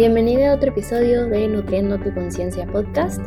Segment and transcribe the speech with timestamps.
[0.00, 3.20] Bienvenido a otro episodio de Nutriendo tu Conciencia Podcast.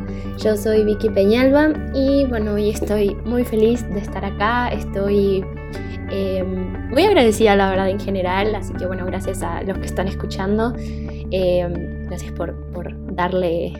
[0.43, 4.69] Yo soy Vicky Peñalba y bueno, hoy estoy muy feliz de estar acá.
[4.69, 5.45] Estoy
[6.09, 8.55] em, muy agradecida, la verdad, en general.
[8.55, 10.73] Así que bueno, gracias a los que están escuchando.
[11.29, 12.55] Em, gracias por,
[13.13, 13.71] darle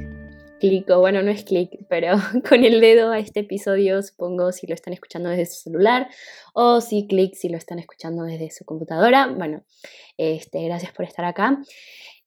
[0.60, 2.18] clic, o bueno, no es clic, pero
[2.48, 6.10] con el dedo a este episodio, supongo si lo están escuchando desde su celular
[6.54, 9.25] o si clic si lo están escuchando desde su computadora.
[9.36, 9.64] Bueno,
[10.18, 11.60] este, gracias por estar acá.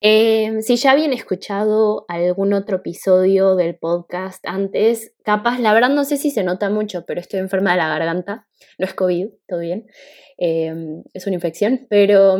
[0.08, 6.04] Em, si ya habían escuchado algún otro episodio del podcast antes, capaz, la verdad no
[6.04, 8.46] sé si se nota mucho, pero estoy enferma de la garganta.
[8.78, 9.88] No es COVID, todo bien.
[10.36, 12.38] Em, es una infección, pero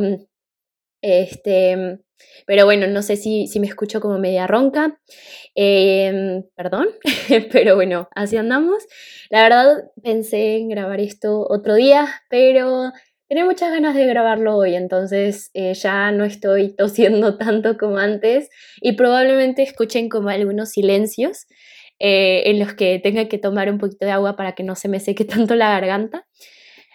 [1.03, 1.99] este,
[2.47, 5.01] pero bueno, no sé si, si me escucho como media ronca.
[5.57, 6.87] Em, perdón,
[7.51, 8.85] pero bueno, así andamos.
[9.29, 12.93] La verdad pensé en grabar esto otro día, pero
[13.29, 18.49] Tenía muchas ganas de grabarlo hoy, entonces eh, ya no estoy tosiendo tanto como antes
[18.81, 21.47] y probablemente escuchen como algunos silencios
[21.99, 24.89] eh, en los que tenga que tomar un poquito de agua para que no se
[24.89, 26.25] me seque tanto la garganta.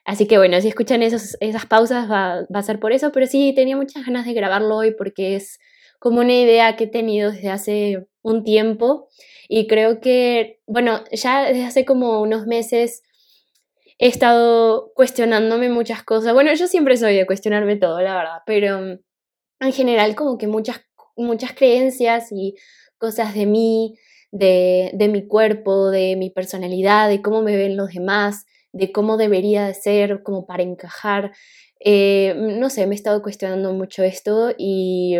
[0.05, 3.27] Así que bueno, si escuchan esos, esas pausas va, va, a ser por eso, pero
[3.27, 5.59] sí tenía muchas ganas de grabarlo hoy porque es
[5.99, 9.09] como una idea que he tenido desde hace un tiempo
[9.49, 13.03] y creo que, bueno, ya desde hace como unos meses
[14.01, 16.33] he estado cuestionándome muchas cosas.
[16.33, 18.99] Bueno, yo siempre soy de cuestionarme todo, la verdad, pero mm,
[19.59, 20.81] en general como que muchas,
[21.15, 22.55] muchas creencias y
[22.97, 23.93] cosas de mí,
[24.31, 29.17] de, de mi cuerpo, de mi personalidad, de cómo me ven los demás, de cómo
[29.17, 31.31] debería de ser, como para encajar.
[31.79, 35.15] Eh, no sé, me he estado cuestionando mucho esto y,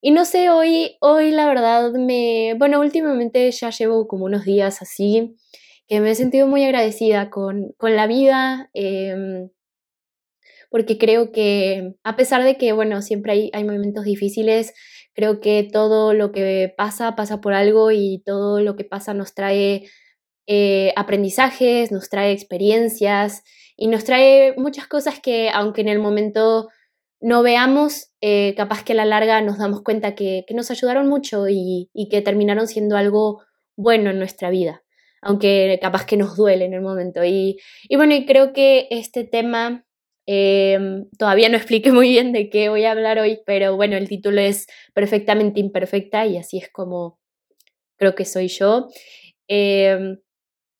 [0.00, 4.82] y no sé, hoy, hoy la verdad me, bueno, últimamente ya llevo como unos días
[4.82, 5.36] así
[5.88, 9.50] que me he sentido muy agradecida con, la vida, em,
[10.70, 14.74] porque creo que a pesar de que, bueno, siempre hay, hay momentos difíciles,
[15.14, 19.34] creo que todo lo que pasa pasa por algo y todo lo que pasa nos
[19.34, 19.88] trae
[20.46, 23.42] eh, aprendizajes, nos trae experiencias
[23.76, 26.68] y nos trae muchas cosas que aunque en el momento
[27.20, 31.48] no veamos, eh, capaz que a la larga nos damos cuenta que, nos ayudaron mucho
[31.48, 33.42] y, y, que terminaron siendo algo
[33.76, 34.82] bueno en nuestra vida
[35.26, 37.24] aunque capaz que nos duele en el momento.
[37.24, 37.58] Y,
[37.90, 39.84] bueno, y creo que este tema
[40.26, 44.08] em, todavía no expliqué muy bien de qué voy a hablar hoy, pero bueno, el
[44.08, 47.18] título es Perfectamente Imperfecta y así es como
[47.98, 48.88] creo que soy yo.
[49.48, 50.18] Em,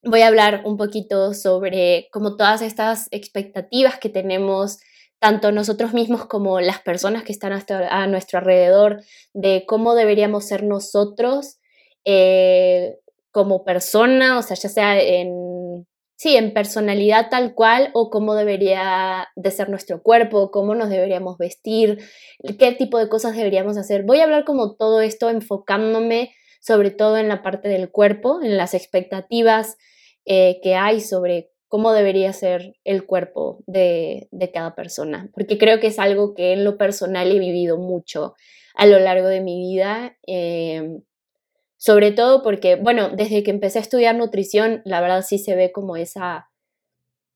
[0.05, 4.79] voy a hablar un poquito sobre como todas estas expectativas que tenemos
[5.19, 9.03] tanto nosotros mismos como las personas que están a nuestro alrededor,
[9.33, 11.59] de cómo deberíamos ser nosotros,
[12.05, 12.99] eh,
[13.37, 15.87] como persona, o sea, ya sea en,
[16.17, 21.37] sí, en personalidad tal cual o cómo debería de ser nuestro cuerpo, cómo nos deberíamos
[21.37, 21.99] vestir,
[22.59, 24.05] qué tipo de cosas deberíamos hacer.
[24.05, 26.31] Voy a hablar como todo esto enfocándome
[26.63, 29.77] sobre todo en la parte del cuerpo, en las expectativas
[30.25, 35.89] eh, que hay sobre cómo debería ser el cuerpo de, cada persona, porque creo que
[35.89, 38.35] es algo que en lo personal he vivido mucho
[38.75, 40.17] a lo largo de mi vida.
[40.27, 41.03] Eh,
[41.77, 45.73] sobre todo porque, bueno, desde que empecé a estudiar nutrición, la verdad sí se ve
[45.73, 46.49] como esa,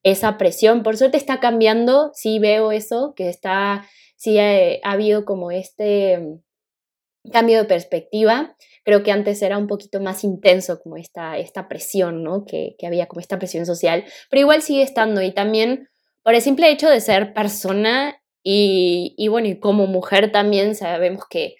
[0.02, 0.82] esa presión.
[0.82, 3.86] Por suerte está cambiando, sí veo eso, que está,
[4.16, 8.56] sí ha, habido como este mm, cambio de perspectiva.
[8.82, 12.44] Creo que antes era un poquito más intenso como esta, esta presión, ¿no?
[12.46, 15.88] Que, que había como esta presión social, pero igual sigue estando y también
[16.22, 21.24] por el simple hecho de ser persona y, y bueno, y como mujer también sabemos
[21.28, 21.56] que,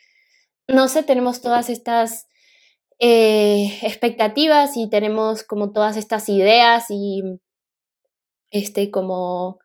[0.67, 2.27] no sé, tenemos todas estas
[3.01, 7.23] eh, expectativas y tenemos como todas estas ideas y
[8.51, 9.59] este como,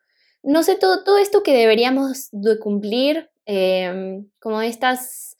[0.43, 5.34] no sé, todo, todo esto que deberíamos de cumplir, em, como estas,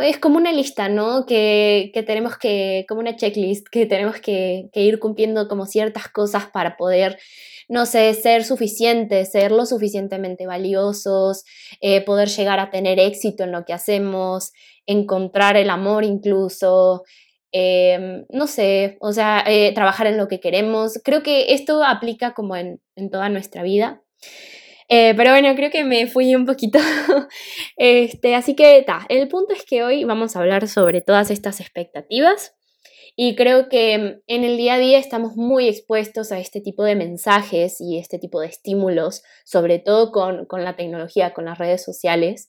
[0.00, 1.26] es como una lista, ¿no?
[1.26, 6.46] Que, que, tenemos que, como una checklist, que tenemos que, ir cumpliendo como ciertas cosas
[6.46, 7.18] para poder
[7.68, 11.44] no sé, ser suficientes, ser lo suficientemente valiosos,
[11.80, 14.52] eh, poder llegar a tener éxito en lo que hacemos,
[14.86, 17.02] encontrar el amor incluso,
[17.52, 21.00] em, no sé, o sea, eh, trabajar en lo que queremos.
[21.04, 22.80] Creo que esto aplica como en,
[23.10, 24.02] toda nuestra vida.
[24.88, 26.78] Eh, pero bueno, creo que me fui un poquito.
[27.76, 31.60] este, así que, ta, el punto es que hoy vamos a hablar sobre todas estas
[31.60, 32.54] expectativas.
[33.14, 36.96] Y creo que en el día a día estamos muy expuestos a este tipo de
[36.96, 41.84] mensajes y este tipo de estímulos, sobre todo con, con la tecnología, con las redes
[41.84, 42.48] sociales.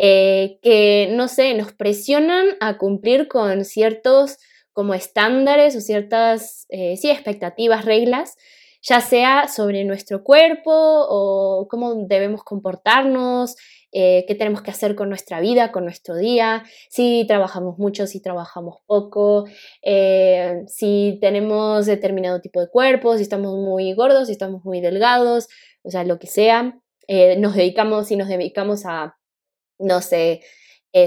[0.00, 4.38] Eh, que, no sé, nos presionan a cumplir con ciertos
[4.72, 8.36] como estándares o ciertas, eh, sí, expectativas, reglas,
[8.88, 13.54] ya sea sobre nuestro cuerpo o cómo debemos comportarnos,
[13.92, 18.22] eh, qué tenemos que hacer con nuestra vida, con nuestro día, si trabajamos mucho, si
[18.22, 19.44] trabajamos poco,
[19.82, 25.48] eh, si tenemos determinado tipo de cuerpo, si estamos muy gordos, si estamos muy delgados,
[25.82, 26.78] o sea, lo que sea.
[27.08, 29.18] Eh, nos dedicamos, si nos dedicamos a,
[29.78, 30.40] no sé,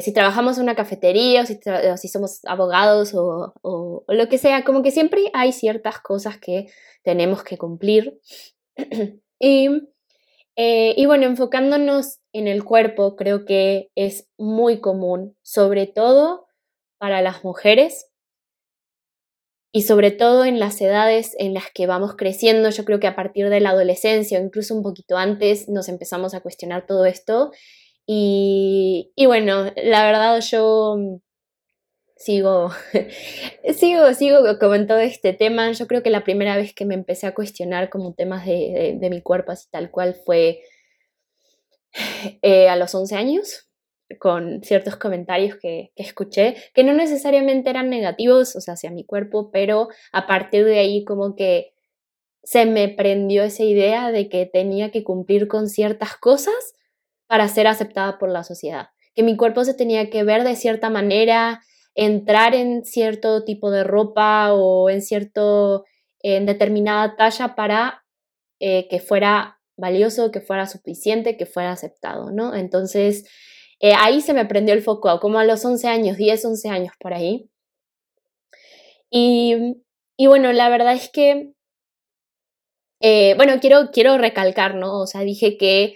[0.02, 4.84] si trabajamos en una cafetería o si, somos abogados o, o, lo que sea, como
[4.84, 6.68] que siempre hay ciertas cosas que
[7.04, 8.20] tenemos que cumplir.
[9.40, 9.70] y
[10.58, 16.48] eh, y bueno, enfocándonos en el cuerpo, creo que es muy común, sobre todo
[17.00, 18.12] para las mujeres
[19.74, 22.70] y sobre todo en las edades en las que vamos creciendo.
[22.70, 26.34] Yo creo que a partir de la adolescencia o incluso un poquito antes nos empezamos
[26.34, 27.52] a cuestionar todo esto.
[28.06, 30.98] Y, y bueno, la verdad yo
[32.22, 32.70] sigo,
[33.76, 35.72] sigo, sigo como en todo este tema.
[35.72, 39.22] Yo creo que la primera vez que me empecé a cuestionar como temas de, mi
[39.22, 40.62] cuerpo así tal cual fue
[42.42, 43.70] eh, a los 11 años,
[44.20, 49.06] con ciertos comentarios que, que, escuché, que no necesariamente eran negativos, o sea, hacia mi
[49.06, 51.74] cuerpo, pero a partir de ahí como que
[52.44, 56.74] se me prendió esa idea de que tenía que cumplir con ciertas cosas
[57.28, 60.90] para ser aceptada por la sociedad, que mi cuerpo se tenía que ver de cierta
[60.90, 61.62] manera,
[61.96, 65.86] entrar en cierto tipo de ropa o en cierto,
[66.20, 68.04] en determinada talla para
[68.60, 72.56] eh, que fuera valioso, que fuera suficiente, que fuera aceptado, ¿no?
[72.56, 73.28] Entonces,
[73.80, 76.94] eh, ahí se me prendió el foco, como a los 11 años, 10, 11 años
[77.00, 77.50] por ahí.
[79.10, 79.82] Y,
[80.18, 81.54] y bueno, la verdad es que,
[83.02, 85.02] eh, bueno, quiero, quiero recalcar, ¿no?
[85.02, 85.96] O sea, dije que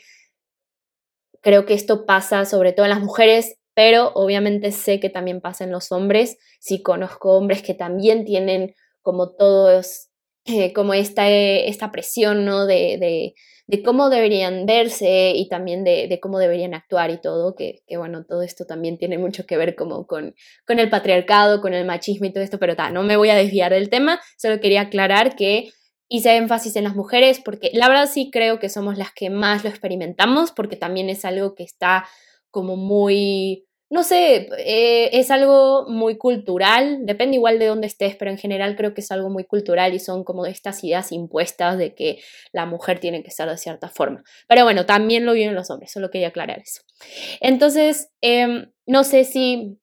[1.41, 5.65] creo que esto pasa sobre todo en las mujeres pero obviamente sé que también pasa
[5.65, 10.07] en los hombres, si conozco hombres que también tienen como todos,
[10.45, 12.65] eh, como esta, eh, esta presión, ¿no?
[12.65, 17.83] De, de, cómo deberían verse y también de, de cómo deberían actuar y todo, que,
[17.87, 20.33] que, bueno, todo esto también tiene mucho que ver como con,
[20.65, 23.35] con el patriarcado, con el machismo y todo esto, pero ta, no me voy a
[23.35, 25.71] desviar del tema, solo quería aclarar que
[26.07, 29.63] hice énfasis en las mujeres porque la verdad sí creo que somos las que más
[29.63, 32.05] lo experimentamos porque también es algo que está
[32.55, 38.31] como muy, no sé, eh, es algo muy cultural, depende igual de dónde estés, pero
[38.31, 41.93] en general creo que es algo muy cultural y son como estas ideas impuestas de
[41.93, 42.19] que
[42.53, 44.23] la mujer tiene que ser de cierta forma.
[44.47, 46.81] Pero bueno, también lo viven los hombres, solo quería aclarar eso.
[47.41, 49.77] Entonces, em, no sé si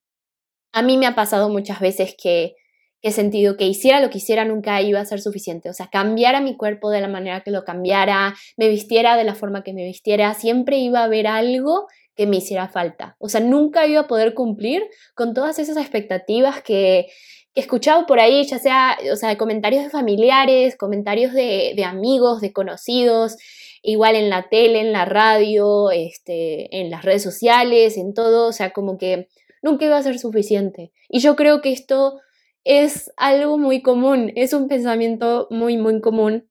[0.71, 2.55] a mí me ha pasado muchas veces que
[3.03, 5.69] he sentido que hiciera lo que hiciera nunca iba a ser suficiente.
[5.69, 9.35] O sea, cambiara mi cuerpo de la manera que lo cambiara, me vistiera de la
[9.35, 13.15] forma que me vistiera, siempre iba a haber algo que me hiciera falta.
[13.19, 14.83] O sea, nunca iba a poder cumplir
[15.15, 17.07] con todas esas expectativas que,
[17.55, 22.41] he escuchado por ahí, ya sea, o sea, comentarios de familiares, comentarios de, de, amigos,
[22.41, 23.37] de conocidos,
[23.83, 28.53] igual en la tele, en la radio, este, en las redes sociales, en todo, o
[28.53, 29.27] sea, como que
[29.61, 30.91] nunca iba a ser suficiente.
[31.09, 32.19] Y yo creo que esto
[32.63, 36.49] es algo muy común, es un pensamiento muy, muy común,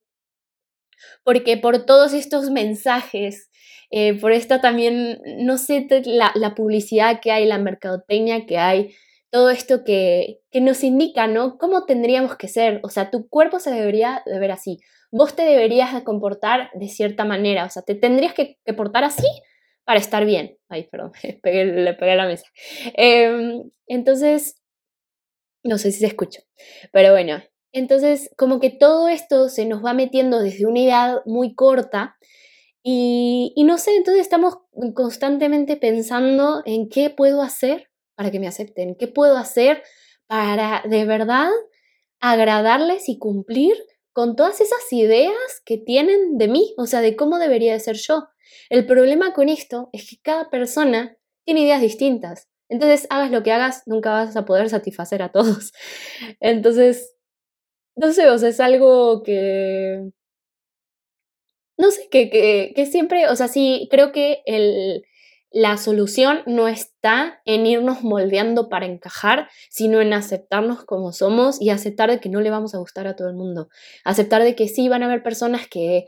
[1.24, 3.50] porque por todos estos mensajes
[3.92, 8.94] eh, por esta también, no sé, la, la, publicidad que hay, la mercadotecnia que hay,
[9.30, 11.58] todo esto que, que nos indica, ¿no?
[11.58, 12.80] ¿Cómo tendríamos que ser?
[12.84, 14.80] O sea, tu cuerpo se debería de ver así,
[15.10, 19.04] vos te deberías de comportar de cierta manera, o sea, te tendrías que, que portar
[19.04, 19.26] así
[19.84, 20.56] para estar bien.
[20.70, 22.46] Ay, perdón, le pegué a la mesa.
[22.94, 24.56] Em, entonces,
[25.62, 26.40] no sé si se escucha,
[26.92, 31.54] pero bueno, entonces como que todo esto se nos va metiendo desde una edad muy
[31.54, 32.16] corta
[32.84, 34.58] y, no sé, entonces estamos
[34.94, 39.82] constantemente pensando en qué puedo hacer para que me acepten, qué puedo hacer
[40.26, 41.50] para de verdad
[42.20, 43.74] agradarles y cumplir
[44.12, 45.34] con todas esas ideas
[45.64, 48.28] que tienen de mí, o sea, de cómo debería de ser yo.
[48.68, 52.48] El problema con esto es que cada persona tiene ideas distintas.
[52.68, 55.72] Entonces, hagas lo que hagas, nunca vas a poder satisfacer a todos.
[56.40, 57.14] Entonces,
[57.96, 60.10] no sé, o sea, es algo que,
[61.76, 65.04] no sé, que, que, siempre, o sea, sí, creo que el,
[65.52, 71.70] la solución no está en irnos moldeando para encajar, sino en aceptarnos como somos y
[71.70, 73.68] aceptar de que no le vamos a gustar a todo el mundo.
[74.04, 76.06] Aceptar de que sí van a haber personas que,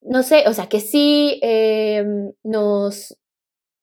[0.00, 2.04] no sé, o sea, que sí eh,
[2.42, 3.18] nos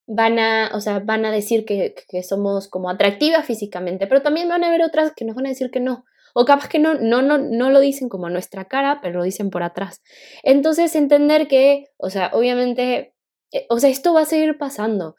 [0.07, 4.47] van a, o sea, van a decir que, que somos como atractivas físicamente, pero también
[4.47, 6.05] van a haber otras que nos van a decir que no.
[6.39, 9.49] O capaz que no, no, no, no lo dicen como nuestra cara, pero lo dicen
[9.49, 10.03] por atrás.
[10.43, 13.15] Entonces entender que, o sea, obviamente,
[13.51, 15.15] eh, o sea, esto va a seguir pasando.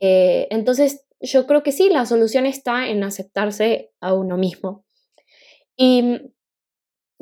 [0.00, 4.84] Eh, entonces yo creo que sí, la solución está en aceptarse a uno mismo.
[5.76, 6.32] Y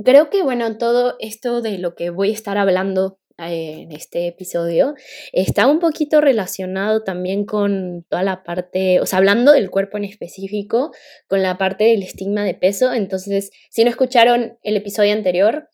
[0.03, 4.95] creo que, bueno, todo esto de lo que voy a estar hablando en este episodio
[5.33, 10.05] está un poquito relacionado también con toda la parte, o sea, hablando del cuerpo en
[10.05, 10.91] específico,
[11.29, 12.93] con la parte del estigma de peso.
[12.93, 15.69] Entonces, si no escucharon el episodio anterior,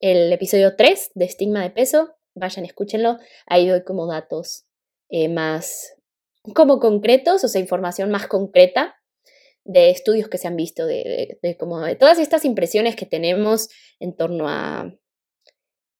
[0.00, 3.18] el episodio 3 de estigma de peso, vayan, escúchenlo.
[3.46, 4.66] Ahí doy como datos
[5.08, 5.94] eh, más
[6.54, 8.94] como concretos, o sea, información más concreta
[9.64, 13.68] de estudios que se han visto, de, como de todas estas impresiones que tenemos
[14.00, 14.94] en torno a,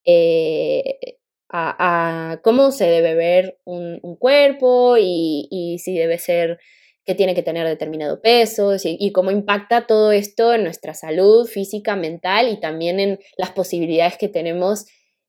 [0.05, 1.19] eh,
[1.51, 6.59] a, cómo se debe ver un, cuerpo y, si debe ser
[7.05, 11.97] que tiene que tener determinado peso y, cómo impacta todo esto en nuestra salud física,
[11.97, 14.87] mental y también en las posibilidades que tenemos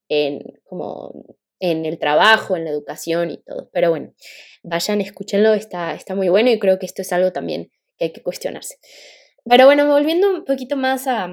[0.08, 3.70] en, como en el trabajo, en la educación y todo.
[3.72, 4.14] Pero bueno,
[4.62, 8.12] vayan, escúchenlo, está, está muy bueno y creo que esto es algo también que hay
[8.12, 8.76] que cuestionarse.
[9.44, 11.28] Pero bueno, volviendo un poquito más a,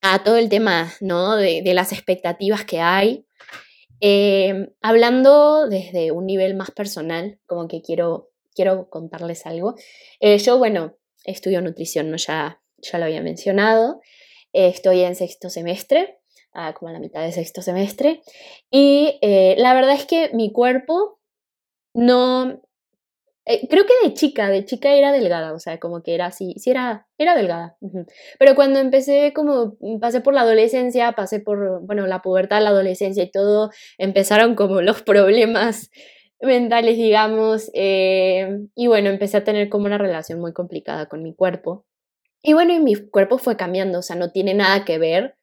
[0.00, 1.36] a todo el tema, ¿no?
[1.36, 3.26] De, de las expectativas que hay.
[4.00, 9.74] Eh, hablando desde un nivel más personal, como que quiero, quiero contarles algo.
[10.20, 12.16] Eh, yo, bueno, estudio nutrición, ¿no?
[12.16, 14.00] Ya, ya lo había mencionado.
[14.52, 16.20] Eh, estoy en sexto semestre,
[16.52, 18.22] ah, como a la mitad de sexto semestre.
[18.70, 21.20] Y la verdad es que mi cuerpo
[21.94, 22.62] no,
[23.48, 26.54] eh, creo que de chica, de chica era delgada, o sea, como que era así,
[26.58, 27.78] sí era, era delgada.
[28.38, 32.70] Pero cuando empecé, como mm, pasé por la adolescencia, pasé por, bueno, la pubertad, la
[32.70, 35.90] adolescencia y todo, empezaron como los problemas
[36.40, 41.34] mentales, digamos, eh, y bueno, empecé a tener como una relación muy complicada con mi
[41.34, 41.86] cuerpo.
[42.42, 45.38] Y bueno, y mi cuerpo fue cambiando, o sea, no tiene nada que ver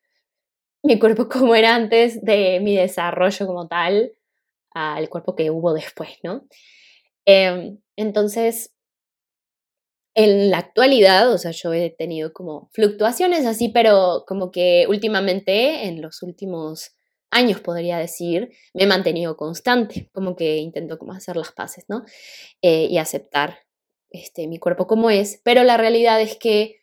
[0.84, 4.14] mi cuerpo como era antes de mi desarrollo como tal
[4.72, 6.46] al cuerpo que hubo después, ¿no?
[7.26, 8.72] Em, entonces,
[10.16, 15.86] en la actualidad, o sea, yo he tenido como fluctuaciones así, pero como que últimamente,
[15.88, 16.92] en los últimos
[17.32, 22.04] años podría decir, me he mantenido constante, como que intento como hacer las paces, ¿no?
[22.62, 23.60] Eh, y aceptar
[24.10, 26.78] este, mi cuerpo como es, pero la realidad es que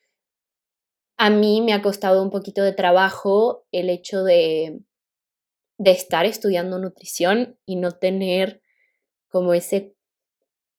[1.17, 4.81] a mí me ha costado un poquito de trabajo el hecho de,
[5.79, 8.61] de estar estudiando nutrición y no tener
[9.29, 9.95] como ese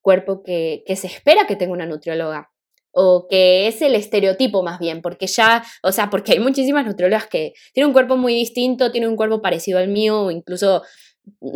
[0.03, 2.51] cuerpo que, se espera que tenga una nutrióloga
[2.91, 7.25] o que es el estereotipo más bien, porque ya, o sea, porque hay muchísimas nutriólogas
[7.25, 10.83] que tienen un cuerpo muy distinto, tienen un cuerpo parecido al mío o incluso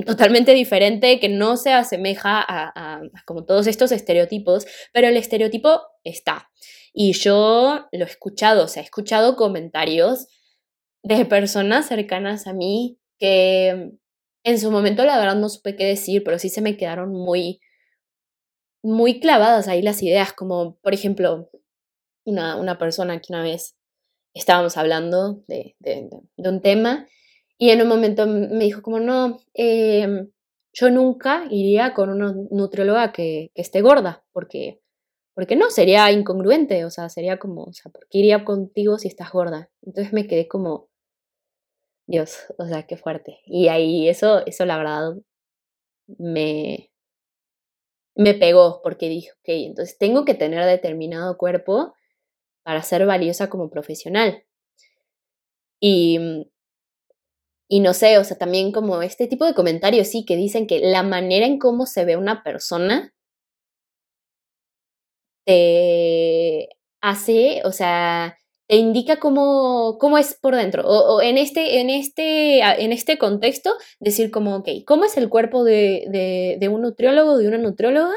[0.05, 6.49] totalmente diferente que no se asemeja a, como todos estos estereotipos, pero el estereotipo está.
[6.91, 10.27] Y yo lo he escuchado, o sea, he escuchado comentarios
[11.03, 13.91] de personas cercanas a mí que
[14.43, 17.59] en su momento la verdad no supe qué decir, pero sí se me quedaron muy,
[18.84, 21.50] muy clavadas ahí las ideas, como por ejemplo,
[22.25, 23.75] una, una persona que una vez
[24.34, 27.07] estábamos hablando de, de, un tema
[27.57, 30.29] y en un momento me dijo como, no, em,
[30.74, 34.79] yo nunca iría con una nutrióloga que, que, esté gorda, porque,
[35.34, 39.07] porque no, sería incongruente, o sea, sería como, o sea, ¿por qué iría contigo si
[39.07, 39.72] estás gorda?
[39.81, 40.89] Entonces me quedé como,
[42.07, 43.39] Dios, o sea, qué fuerte.
[43.46, 45.15] Y ahí eso, eso la verdad
[46.07, 46.91] me,
[48.17, 51.93] me pegó porque dije, ok, entonces tengo que tener determinado cuerpo
[52.63, 54.43] para ser valiosa como profesional.
[55.79, 56.43] Y, mm,
[57.69, 60.79] y no sé, o sea, también como este tipo de comentarios, sí, que dicen que
[60.79, 63.13] la manera en cómo se ve una persona
[65.45, 66.69] te
[67.01, 70.83] hace, o sea, te indica cómo, cómo es por dentro.
[70.86, 75.63] O, en, este, en, este, en este contexto, decir como, ok, ¿cómo es el cuerpo
[75.63, 78.13] de, de un nutriólogo, de una nutrióloga?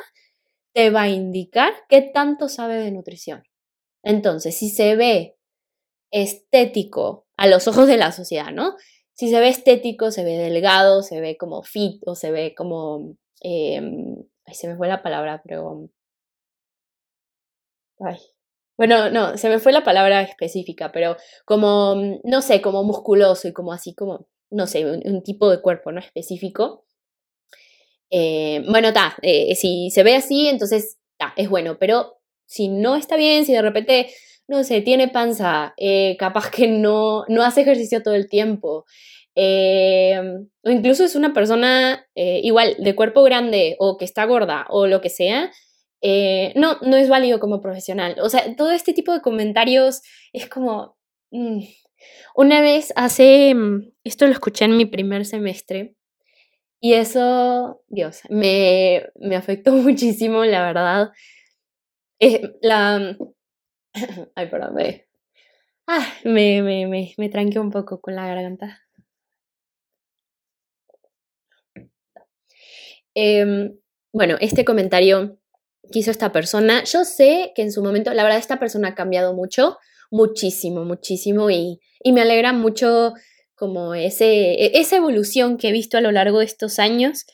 [0.75, 3.43] Te va a indicar qué tanto sabe de nutrición.
[4.03, 5.37] Entonces, si se ve
[6.11, 8.77] estético a los ojos de la sociedad, ¿no?
[9.15, 13.17] Si se ve estético, se ve delgado, se ve como fit o se ve como...
[13.43, 13.81] Eh,
[14.47, 15.89] ay, se me fue la palabra, pero...
[18.01, 18.19] Ay,
[18.81, 23.53] bueno, no, se me fue la palabra específica, pero como, no sé, como musculoso y
[23.53, 26.01] como así, como, no sé, un, tipo de cuerpo, ¿no?
[26.01, 26.87] Específico.
[28.09, 32.97] Eh, bueno, está, eh, si se ve así, entonces, está, es bueno, pero si no
[32.97, 34.15] está bien, si de repente,
[34.49, 38.87] no sé, tiene panza, eh, capaz que no, no hace ejercicio todo el tiempo,
[39.37, 45.03] o incluso es una persona igual de cuerpo grande o que está gorda o lo
[45.03, 45.51] que sea,
[46.03, 48.17] eh, no, no es válido como profesional.
[48.23, 50.03] O sea, todo este tipo de comentarios
[50.33, 50.97] es como...
[51.31, 51.61] Mm,
[52.35, 55.97] una vez hace, mm, esto lo escuché en mi primer semestre
[56.81, 61.13] y eso, Dios, me, me afectó muchísimo, la verdad.
[62.21, 63.17] Eh, la...
[64.35, 65.07] Ay, perdón, me...
[65.87, 68.81] Ah, me, me, me, tranqué un poco con la garganta.
[73.15, 73.77] em,
[74.13, 75.39] bueno, este comentario
[75.91, 78.95] que hizo esta persona, yo sé que en su momento, la verdad, esta persona ha
[78.95, 79.79] cambiado mucho,
[80.11, 83.15] muchísimo, muchísimo, y, y me alegra mucho
[83.61, 87.27] como ese, e, esa evolución que he visto a lo largo de estos años,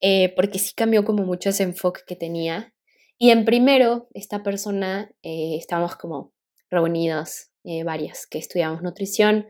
[0.00, 2.72] eh, porque sí cambió como mucho ese enfoque que tenía.
[3.18, 6.32] Y en primero, esta persona, eh, estábamos como
[6.70, 9.48] reunidas, eh, varias, que estudiamos nutrición,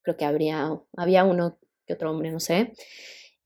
[0.00, 2.72] creo que habría, había uno que otro hombre, no sé.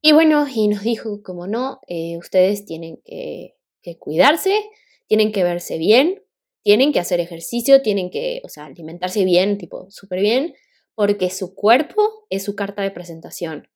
[0.01, 1.81] Y bueno, y nos dijo, como no,
[2.19, 3.54] ustedes tienen que,
[3.85, 4.69] que cuidarse,
[5.07, 6.25] tienen que verse bien,
[6.65, 10.55] tienen que hacer ejercicio, tienen que, o sea, alimentarse bien, tipo, súper bien,
[10.95, 13.69] porque su cuerpo es su carta de presentación.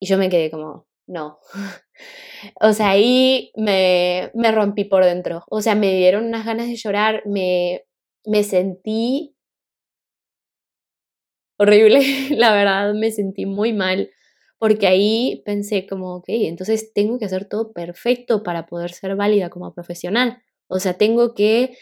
[0.00, 1.38] Y yo me quedé como, no.
[2.60, 5.44] o sea, ahí me, me, rompí por dentro.
[5.48, 7.84] O sea, me dieron unas ganas de llorar, me,
[8.24, 9.36] me sentí
[11.58, 12.00] horrible,
[12.36, 14.10] la verdad, me sentí muy mal,
[14.58, 19.50] porque ahí pensé como, ok, entonces tengo que hacer todo perfecto para poder ser válida
[19.50, 20.42] como profesional.
[20.68, 21.76] O sea, tengo que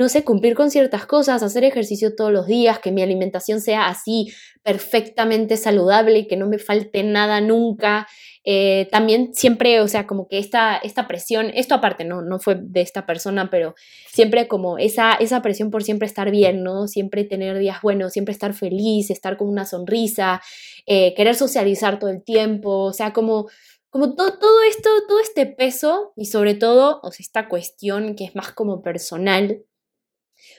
[0.00, 3.88] no sé, cumplir con ciertas cosas, hacer ejercicio todos los días, que mi alimentación sea
[3.88, 8.08] así perfectamente saludable que no me falte nada nunca.
[8.42, 12.56] Eh, también siempre, o sea, como que esta, esta presión, esto aparte, no, no fue
[12.58, 13.74] de esta persona, pero
[14.10, 16.88] siempre como esa, esa presión por siempre estar bien, ¿no?
[16.88, 20.40] Siempre tener días buenos, siempre estar feliz, estar con una sonrisa,
[20.86, 23.48] eh, querer socializar todo el tiempo, o sea, como
[23.90, 28.24] como todo, todo esto, todo este peso y sobre todo, o sea, esta cuestión que
[28.24, 29.64] es más como personal,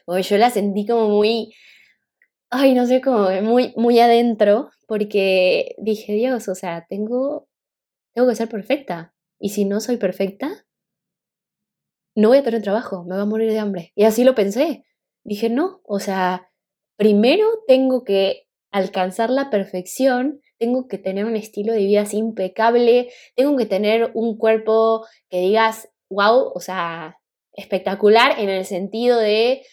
[0.06, 1.54] o yo la sentí como muy,
[2.50, 7.48] ay, no sé, como muy, muy adentro, porque dije, Dios, o sea, tengo,
[8.14, 9.14] tengo que ser perfecta.
[9.40, 10.66] Y si no soy perfecta,
[12.16, 13.92] no voy a tener trabajo, me voy a morir de hambre.
[13.96, 14.84] Y así lo pensé.
[15.24, 16.50] Dije, no, o sea,
[16.98, 23.58] primero tengo que alcanzar la perfección, tengo que tener un estilo de vida impecable, tengo
[23.58, 27.18] que tener un cuerpo que digas, wow, o sea,
[27.53, 29.64] espectacular en el sentido de,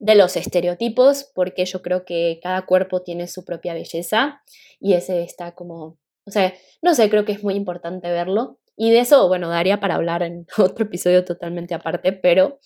[0.00, 4.42] de los estereotipos, porque yo creo que cada cuerpo tiene su propia belleza
[4.80, 8.58] y ese está como, o sea, no sé, creo que es muy importante verlo.
[8.76, 12.58] Y de eso, bueno, daría para hablar en otro episodio totalmente aparte, pero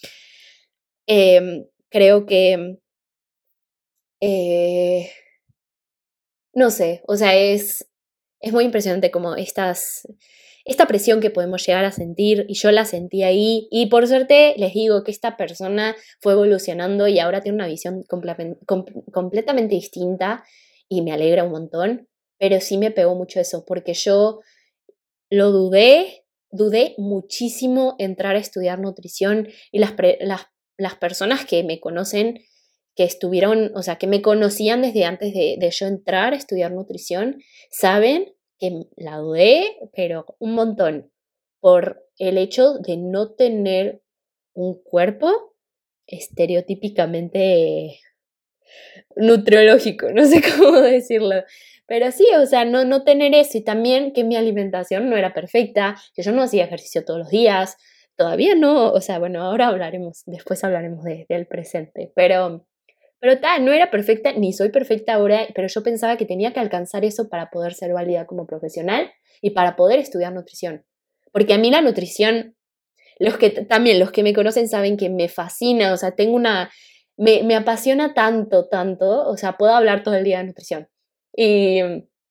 [1.06, 2.78] em, creo que,
[4.20, 5.10] eh,
[6.54, 7.90] no sé, o sea, es,
[8.40, 10.06] es muy impresionante como estas,
[10.64, 14.54] esta presión que podemos llegar a sentir y yo la sentí ahí y por suerte
[14.56, 20.44] les digo que esta persona fue evolucionando y ahora tiene una visión completamente distinta
[20.88, 24.40] y me alegra un montón, pero sí me pegó mucho eso porque yo
[25.30, 30.46] lo dudé, dudé muchísimo entrar a estudiar nutrición y las, las,
[30.78, 32.40] las personas que me conocen
[32.96, 36.70] que estuvieron, o sea, que me conocían desde antes de, de, yo entrar a estudiar
[36.70, 41.10] nutrición, saben que la dudé, pero un montón,
[41.60, 44.02] por el hecho de no tener
[44.52, 45.54] un cuerpo
[46.06, 48.00] estereotípicamente
[49.16, 51.42] nutriológico, no sé cómo decirlo.
[51.86, 55.34] Pero sí, o sea, no, no tener eso y también que mi alimentación no era
[55.34, 57.76] perfecta, que yo no hacía ejercicio todos los días,
[58.16, 62.66] todavía no, o sea, bueno, ahora hablaremos, después hablaremos del presente, pero
[63.24, 66.60] pero tal, no era perfecta, ni soy perfecta ahora, pero yo pensaba que tenía que
[66.60, 69.10] alcanzar eso para poder ser válida como profesional
[69.40, 70.84] y para poder estudiar nutrición.
[71.32, 72.54] Porque a mí la nutrición,
[73.18, 76.70] los que también los que me conocen saben que me fascina, o sea, tengo una,
[77.16, 80.90] me, me apasiona tanto, tanto, o sea, puedo hablar todo el día de nutrición.
[81.34, 81.80] Y,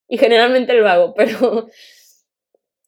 [0.07, 1.69] y generalmente lo hago, pero...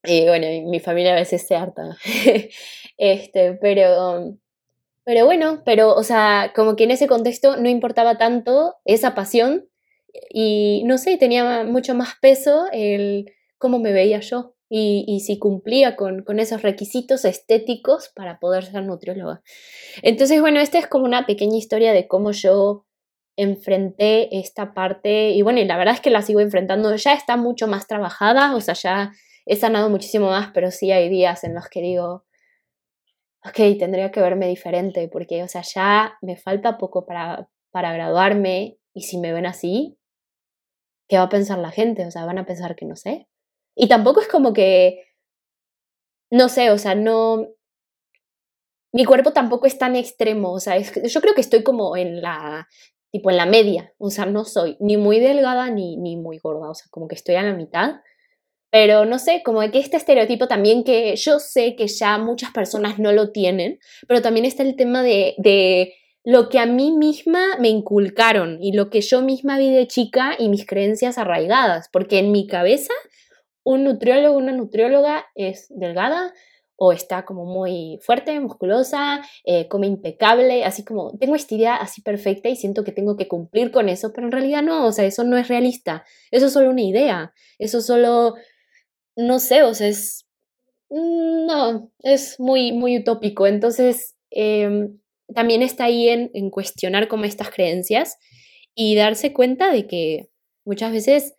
[0.04, 1.98] Y bueno, mi familia a veces se harta.
[2.98, 4.38] este, pero
[5.06, 9.70] pero bueno, pero, o sea, como que en ese contexto no importaba tanto esa pasión
[10.30, 15.96] y no sé, tenía mucho más peso el cómo me veía yo y, si cumplía
[15.96, 19.42] con, con, esos requisitos estéticos para poder ser nutrióloga.
[20.02, 22.86] Entonces, bueno, esta es como una pequeña historia de cómo yo
[23.38, 27.38] enfrenté esta parte y bueno, y la verdad es que la sigo enfrentando, ya está
[27.38, 29.12] mucho más trabajada, o sea, ya
[29.46, 32.26] he sanado muchísimo más, pero sí hay días en los que digo,
[33.48, 38.78] ok, tendría que verme diferente, porque, o sea, ya me falta poco para, para graduarme
[38.94, 39.98] y si me ven así,
[41.08, 42.06] ¿qué va a pensar la gente?
[42.06, 43.28] O sea, van a pensar que no sé.
[43.76, 45.04] Y tampoco es como que,
[46.32, 47.48] no sé, o sea, no...
[48.94, 52.68] Mi cuerpo tampoco es tan extremo, o sea, yo creo que estoy como en la,
[53.12, 56.70] tipo en la media, o sea, no soy ni muy delgada ni, ni muy gorda,
[56.70, 57.96] o sea, como que estoy a la mitad.
[58.78, 63.00] Pero no sé, como que este estereotipo también que yo sé que ya muchas personas
[63.00, 65.94] no lo tienen, pero también está el tema de, de
[66.26, 70.36] lo que a mí misma me inculcaron y lo que yo misma vi de chica
[70.38, 72.92] y mis creencias arraigadas, porque en mi cabeza
[73.64, 76.34] un nutriólogo, una nutrióloga es delgada
[76.78, 82.02] o está como muy fuerte, musculosa, eh, come impecable, así como tengo esta idea así
[82.02, 85.06] perfecta y siento que tengo que cumplir con eso, pero en realidad no, o sea,
[85.06, 88.36] eso no es realista, eso es solo una idea, eso solo,
[89.16, 90.26] no sé, o sea, es,
[90.90, 95.00] mm, no, es muy, muy utópico, entonces em,
[95.34, 98.18] también está ahí en, cuestionar como estas creencias
[98.76, 100.30] y darse cuenta de que
[100.66, 101.36] muchas veces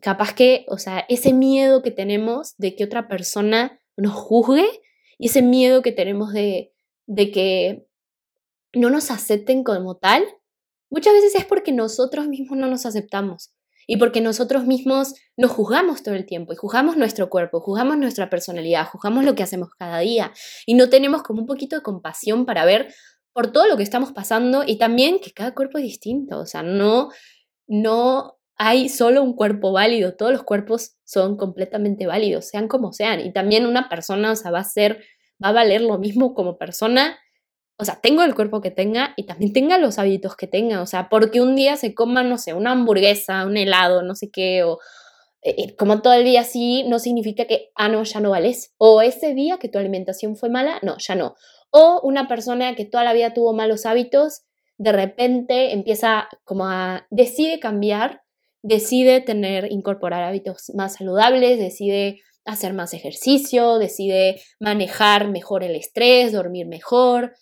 [0.00, 4.66] capaz que, o sea, ese miedo que tenemos de que otra persona nos juzgue
[5.18, 6.72] y ese miedo que tenemos de,
[7.06, 7.86] de que
[8.72, 10.24] no nos acepten como tal,
[10.90, 13.52] muchas veces es porque nosotros mismos no nos aceptamos
[13.86, 18.30] y porque nosotros mismos nos juzgamos todo el tiempo y juzgamos nuestro cuerpo, juzgamos nuestra
[18.30, 20.32] personalidad, juzgamos lo que hacemos cada día
[20.66, 22.92] y no tenemos como un poquito de compasión para ver
[23.32, 26.62] por todo lo que estamos pasando y también que cada cuerpo es distinto, o sea,
[26.62, 27.10] no
[27.66, 33.20] no hay solo un cuerpo válido, todos los cuerpos son completamente válidos, sean como sean.
[33.20, 35.02] Y también una persona, o sea, va a ser,
[35.42, 37.18] va a valer lo mismo como persona.
[37.82, 40.80] O sea, tengo el cuerpo que tenga y también tenga los hábitos que tenga.
[40.80, 44.30] O sea, porque un día se coma, no sé, una hamburguesa, un helado, no sé
[44.30, 44.78] qué, o
[45.42, 48.72] eh, eh, como todo el día así, no significa que, ah, no, ya no vales.
[48.78, 51.34] O ese día que tu alimentación fue mala, no, ya no.
[51.70, 54.42] O una persona que toda la vida tuvo malos hábitos,
[54.78, 58.22] de repente empieza como a, decide cambiar
[58.62, 66.32] decide tener, incorporar hábitos más saludables, decide hacer más ejercicio, decide manejar mejor el estrés,
[66.32, 67.34] dormir mejor,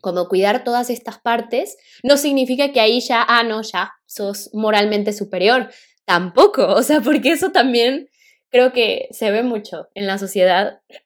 [0.00, 5.12] como cuidar todas estas partes, no significa que ahí ya, ah, no, ya sos moralmente
[5.12, 5.70] superior.
[6.04, 8.08] Tampoco, o sea, porque eso también
[8.50, 10.80] creo que se ve mucho en la sociedad.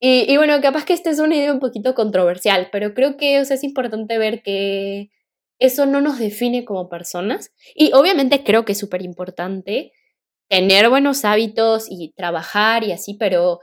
[0.00, 3.38] y, y, bueno, capaz que esta es una idea un poquito controversial, pero creo que
[3.38, 5.10] es importante ver que
[5.58, 7.52] eso no nos define como personas.
[7.74, 9.92] Y obviamente creo que es súper importante
[10.48, 13.60] tener buenos hábitos y trabajar y así, pero,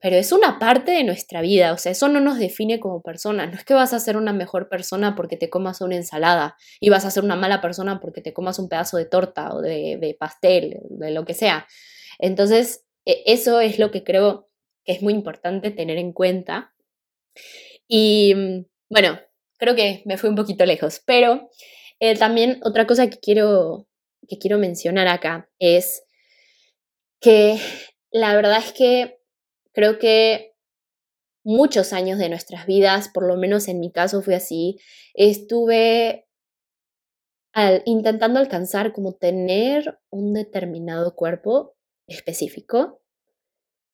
[0.00, 3.50] pero es una parte de nuestra vida, o sea, eso no nos define como personas.
[3.50, 6.88] No es que vas a ser una mejor persona porque te comas una ensalada y
[6.88, 9.98] vas a ser una mala persona porque te comas un pedazo de torta o de,
[10.00, 11.66] de pastel, de lo que sea.
[12.20, 14.48] Entonces, e, eso es lo que creo
[14.84, 16.72] que es muy importante tener en cuenta.
[17.88, 19.18] Y mm, bueno,
[19.58, 21.50] creo que me fui un poquito lejos, pero
[21.98, 23.88] eh, también otra cosa que quiero,
[24.28, 26.04] que quiero mencionar acá es
[27.20, 27.58] que
[28.12, 29.17] la verdad es que
[29.78, 30.56] creo que
[31.44, 34.80] muchos años de nuestras vidas, por lo menos en mi caso fue así,
[35.14, 36.26] estuve
[37.84, 41.76] intentando alcanzar como tener un determinado cuerpo
[42.08, 43.00] específico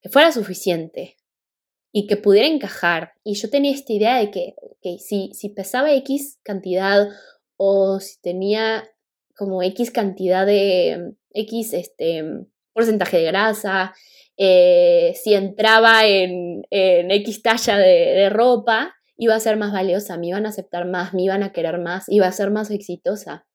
[0.00, 1.18] que fuera suficiente,
[1.92, 3.12] y que pudiera encajar.
[3.22, 4.54] Y yo tenía esta idea de que
[4.98, 7.08] si, si pesaba X cantidad
[7.58, 8.90] o si tenía
[9.36, 12.24] como X cantidad de X este,
[12.72, 13.94] porcentaje de grasa,
[14.36, 20.18] eh, si entraba en, en X talla de, de, ropa, iba a ser más valiosa,
[20.18, 23.46] me iban a aceptar más, me iban a querer más, iba a ser más exitosa.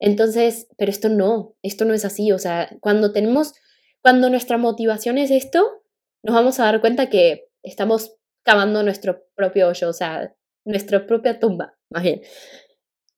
[0.00, 2.32] Entonces, pero esto no, esto no es así.
[2.32, 3.54] O sea, cuando tenemos,
[4.00, 5.84] cuando nuestra motivación es esto,
[6.24, 10.34] nos vamos a dar cuenta que estamos cavando nuestro propio hoyo, o sea,
[10.64, 12.22] nuestra propia tumba, más bien.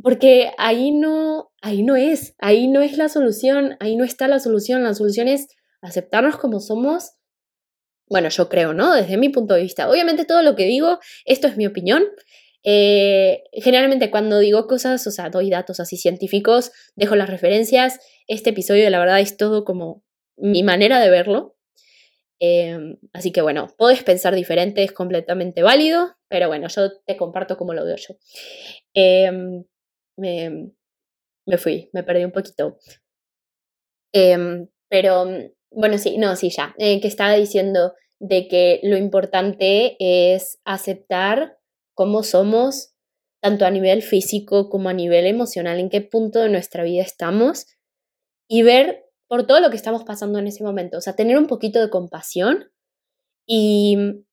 [0.03, 4.39] Porque ahí no, ahí no es, ahí no es la solución, ahí no está la
[4.39, 5.47] solución, la solución es
[5.85, 7.13] aceptarnos como somos.
[8.09, 8.95] Bueno, yo creo, ¿no?
[8.95, 9.89] Desde mi punto de vista.
[9.89, 12.05] Obviamente todo lo que digo, esto es mi opinión.
[12.65, 17.99] Eh, generalmente cuando digo cosas, o sea, doy datos así científicos, dejo las referencias.
[18.27, 20.03] Este episodio, la verdad, es todo como
[20.37, 21.57] mi manera de verlo.
[22.41, 27.57] Em, así que bueno, puedes pensar diferente, es completamente válido, pero bueno, yo te comparto
[27.57, 28.17] cómo lo veo yo.
[28.95, 29.65] Em,
[30.17, 30.71] me,
[31.47, 32.79] me, fui, me perdí un poquito.
[34.13, 35.27] Em, pero
[35.77, 41.59] bueno, sí, no, sí, ya, eh, que estaba diciendo de que lo importante es aceptar
[41.95, 42.95] cómo somos,
[43.41, 47.67] tanto a nivel físico como a nivel emocional, en qué punto de nuestra vida estamos
[48.49, 50.99] y ver por todo lo que estamos pasando en ese momento.
[50.99, 52.71] O sea, tener un poquito de compasión
[53.47, 54.24] y,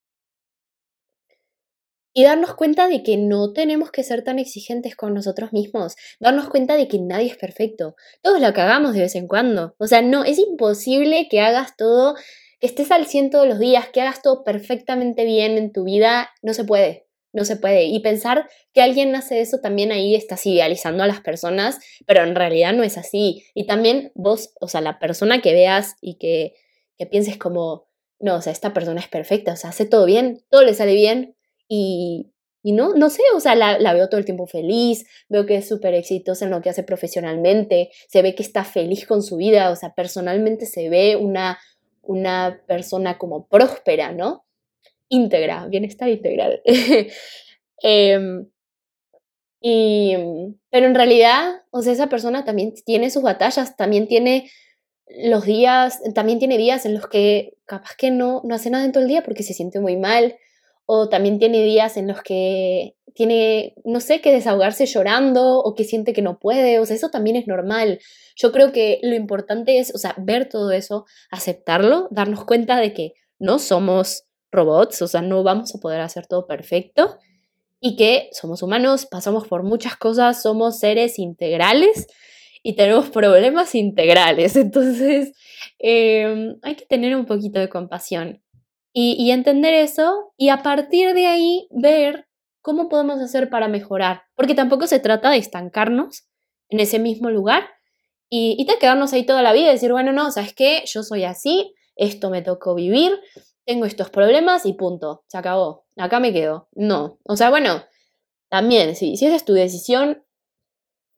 [2.13, 5.95] y darnos cuenta de que no tenemos que ser tan exigentes con nosotros mismos.
[6.19, 7.95] Darnos cuenta de que nadie es perfecto.
[8.21, 9.75] Todos lo cagamos de vez en cuando.
[9.77, 12.15] O sea, no, es imposible que hagas todo,
[12.59, 16.29] que estés al ciento de los días, que hagas todo perfectamente bien en tu vida.
[16.41, 17.85] No se puede no se puede.
[17.85, 22.35] Y pensar que alguien hace eso también ahí estás idealizando a las personas, pero en
[22.35, 23.45] realidad no es así.
[23.53, 26.53] Y también vos, o sea, la persona que veas y que,
[26.97, 27.87] que pienses como,
[28.19, 30.93] no, o sea, esta persona es perfecta, o sea, hace todo bien, todo le sale
[30.93, 31.35] bien
[31.73, 35.69] y, no, no sé, o sea, la, veo todo el tiempo feliz, veo que es
[35.69, 39.71] súper exitosa en lo que hace profesionalmente, se ve que está feliz con su vida,
[39.71, 41.59] o sea, personalmente se ve una,
[42.01, 44.43] una persona como próspera, ¿no?
[45.07, 46.61] Íntegra, bienestar integral.
[47.83, 48.45] Em,
[49.59, 50.15] y,
[50.69, 54.51] pero en realidad, o sea, esa persona también tiene sus batallas, también tiene
[55.23, 58.91] los días, también tiene días en los que capaz que no, no hace nada en
[58.91, 60.35] todo el día porque se siente muy mal,
[60.85, 65.83] o también tiene días en los que tiene, no sé, que desahogarse llorando o que
[65.83, 67.99] siente que no puede, o sea, eso también es normal.
[68.35, 72.93] Yo creo que lo importante es, o sea, ver todo eso, aceptarlo, darnos cuenta de
[72.93, 77.17] que no somos robots, o sea, no vamos a poder hacer todo perfecto
[77.79, 82.07] y que somos humanos, pasamos por muchas cosas, somos seres integrales
[82.63, 84.55] y tenemos problemas integrales.
[84.55, 85.33] Entonces,
[85.79, 88.41] em, hay que tener un poquito de compasión
[88.93, 92.27] y, entender eso y a partir de ahí ver
[92.61, 94.23] cómo podemos hacer para mejorar.
[94.35, 96.27] Porque tampoco se trata de estancarnos
[96.69, 97.69] en ese mismo lugar
[98.29, 100.83] y, y quedarnos ahí toda la vida y decir, bueno, no, ¿sabes qué?
[100.85, 103.17] Yo soy así, esto me tocó vivir,
[103.65, 106.67] tengo estos problemas y punto, se acabó, acá me quedo.
[106.73, 107.83] No, o sea, bueno,
[108.49, 110.23] también, si, si esa es tu decisión,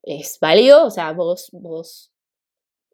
[0.04, 2.12] es válido, o sea, vos, vos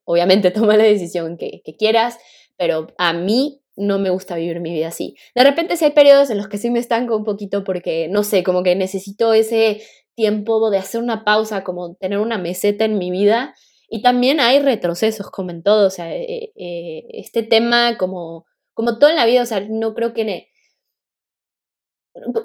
[0.06, 2.18] obviamente toma la decisión que quieras,
[2.58, 5.15] pero a mí no me gusta vivir mi vida así.
[5.34, 8.24] De repente sí hay periodos en los que sí me estanco un poquito porque, no
[8.24, 9.82] sé, como que necesito ese
[10.15, 13.56] tiempo de hacer una pausa, como tener una meseta en mi vida.
[13.88, 19.00] Y también hay retrocesos, como en todo, o sea, eh, eh, este tema como, como
[19.00, 20.50] todo en la vida, o sea, no creo que...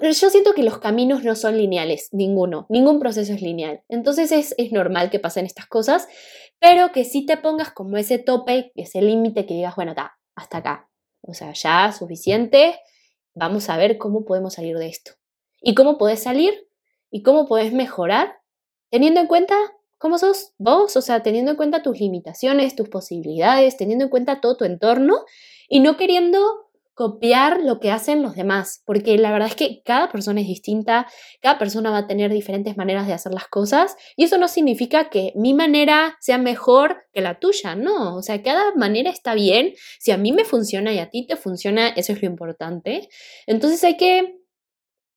[0.01, 3.83] Yo siento que los caminos no son lineales, ninguno, ningún proceso es lineal.
[3.89, 6.07] Entonces es, es normal que pasen estas cosas,
[6.59, 10.57] pero que sí te pongas como ese tope, ese límite que digas, bueno, está, hasta
[10.59, 10.89] acá,
[11.27, 12.79] o sea, ya suficiente,
[13.33, 15.11] vamos a ver cómo podemos salir de esto.
[15.61, 16.67] ¿Y cómo podés salir?
[17.09, 18.33] ¿Y cómo podés mejorar?
[18.89, 19.55] Teniendo en cuenta
[19.97, 24.41] cómo sos vos, o sea, teniendo en cuenta tus limitaciones, tus posibilidades, teniendo en cuenta
[24.41, 25.25] todo tu entorno
[25.67, 26.64] y no queriendo
[26.95, 31.07] copiar lo que hacen los demás, porque la verdad es que cada persona es distinta,
[31.41, 35.09] cada persona va a tener diferentes maneras de hacer las cosas y eso no significa
[35.09, 39.73] que mi manera sea mejor que la tuya, no, o sea, cada manera está bien,
[39.99, 43.09] si a mí me funciona y a ti te funciona, eso es lo importante.
[43.45, 44.39] Entonces hay que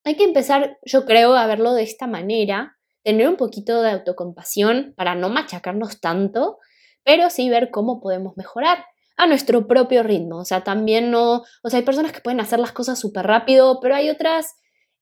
[0.05, 4.95] hay que empezar, yo creo, a verlo de esta manera, tener un poquito de autocompasión
[4.97, 6.59] para no machacarnos tanto,
[7.05, 8.85] pero sí ver cómo podemos mejorar
[9.19, 10.39] a nuestro propio ritmo.
[10.39, 13.81] O sea, también no, o sea, hay personas que pueden hacer las cosas súper rápido,
[13.83, 14.55] pero hay otras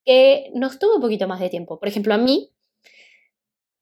[0.05, 1.79] que nos toma un poquito más de tiempo.
[1.79, 2.51] Por ejemplo, a mí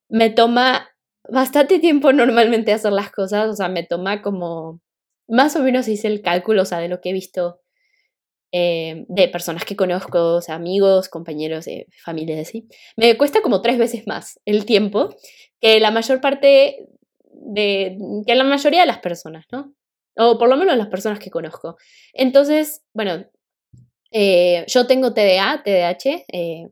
[0.08, 0.90] me toma
[1.28, 4.80] bastante tiempo normalmente hacer las cosas, o sea, me toma como,
[5.28, 7.60] más o menos hice el cálculo, o sea, de lo que he visto
[8.52, 12.66] eh, de personas que conozco, o sea, amigos, compañeros, de familia, así.
[12.96, 15.14] Me cuesta como tres veces más el tiempo
[15.60, 16.88] que la mayor parte
[17.30, 19.74] de, que la mayoría de las personas, ¿no?
[20.16, 21.76] O por lo menos las personas que conozco.
[22.12, 23.24] Entonces, bueno,
[24.10, 26.68] eh, yo tengo TDA, TDAH, eh,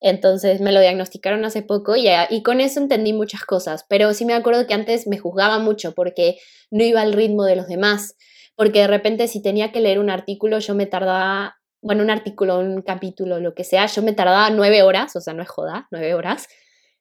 [0.00, 4.24] entonces me lo diagnosticaron hace poco y, y, con eso entendí muchas cosas, pero sí
[4.24, 6.38] me acuerdo que antes me juzgaba mucho porque
[6.70, 8.16] no iba al ritmo de los demás,
[8.56, 12.58] porque de repente si tenía que leer un artículo yo me tardaba, bueno, un artículo,
[12.58, 15.86] un capítulo, lo que sea, yo me tardaba nueve horas, o sea, no es joda,
[15.92, 16.48] nueve horas,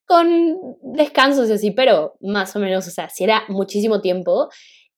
[0.06, 4.50] con descansos y así, pero más o menos, o sea, si era muchísimo tiempo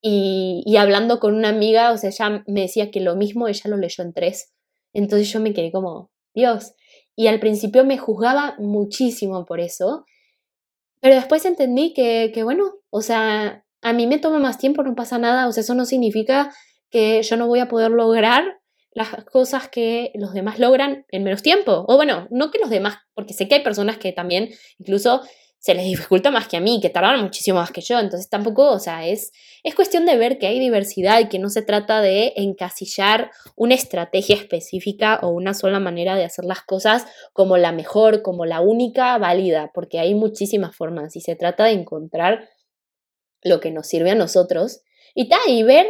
[0.06, 3.78] y, hablando con una amiga, o sea, ella me decía que lo mismo ella lo
[3.78, 4.54] leyó en tres.
[4.92, 6.74] Entonces yo me quedé como, Dios.
[7.16, 10.04] Y al principio me juzgaba muchísimo por eso,
[11.00, 14.94] pero después entendí que, que, bueno, o sea, a mí me toma más tiempo, no
[14.94, 16.54] pasa nada, o sea, eso no significa
[16.90, 18.44] que yo no voy a poder lograr
[18.92, 21.86] las cosas que los demás logran en menos tiempo.
[21.88, 25.22] O bueno, no que los demás, porque sé que hay personas que también incluso
[25.64, 27.98] se les dificulta más que a mí, que tardan muchísimo más que yo.
[27.98, 29.32] Entonces tampoco, o sea, es,
[29.64, 33.74] es cuestión de ver que hay diversidad y que no se trata de encasillar una
[33.74, 38.60] estrategia específica o una sola manera de hacer las cosas como la mejor, como la
[38.60, 42.50] única válida, porque hay muchísimas formas y se trata de encontrar
[43.42, 44.82] lo que nos sirve a nosotros
[45.16, 45.88] y, ta, y ver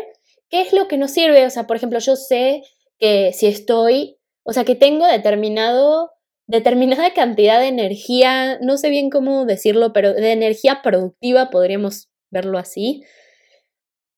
[0.50, 1.48] qué es lo que nos sirve.
[1.48, 2.62] O sea, por ejemplo, yo sé
[3.00, 6.12] que si estoy, o sea, que tengo determinado
[6.48, 12.58] determinada cantidad de energía, no sé bien cómo decirlo, pero de energía productiva, podríamos verlo
[12.58, 13.04] así,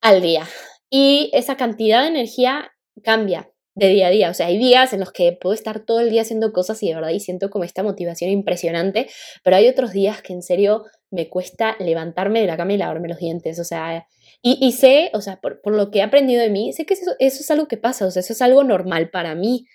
[0.00, 0.46] al día.
[0.90, 4.30] Y esa cantidad de energía cambia de día a día.
[4.30, 6.88] O sea, hay días en los que puedo estar todo el día haciendo cosas y
[6.88, 9.08] de verdad y siento como esta motivación impresionante,
[9.44, 13.08] pero hay otros días que en serio me cuesta levantarme de la cama y lavarme
[13.08, 13.60] los dientes.
[13.60, 14.06] O sea,
[14.42, 17.40] y, sé, o sea, por, lo que he aprendido de mí, sé que eso, eso
[17.40, 19.66] es algo que pasa, o sea, eso es algo normal para mí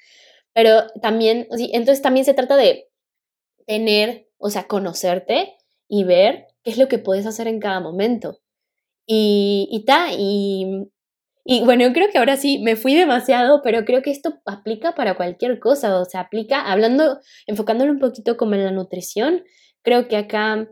[0.54, 2.90] Pero también, entonces también se trata de
[3.68, 5.56] tener, o sea, conocerte
[5.88, 8.40] y ver qué es lo que puedes hacer en cada momento.
[9.08, 10.90] Y, y ta, y,
[11.46, 14.94] y bueno, yo creo que ahora sí me fui demasiado, pero creo que esto aplica
[14.96, 19.44] para cualquier cosa, o sea, aplica, hablando, enfocándolo un poquito como en la nutrición,
[19.84, 20.68] creo que acá,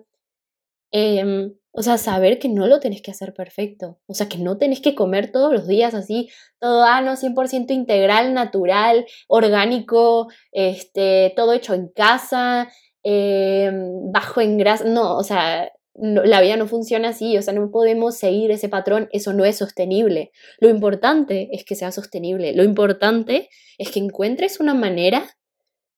[0.91, 4.57] em, o sea, saber que no lo tenés que hacer perfecto, o sea, que no
[4.57, 6.29] tenés que comer todos los días así,
[6.59, 12.69] todo, ah, no, 100% integral, natural, orgánico, este, todo hecho en casa,
[13.03, 17.71] em, bajo en grasa, no, o sea, la vida no funciona así, o sea, no
[17.71, 20.31] podemos seguir ese patrón, eso no es sostenible.
[20.59, 25.29] Lo importante es que sea sostenible, lo importante es que encuentres una manera